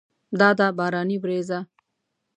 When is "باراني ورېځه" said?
0.77-1.59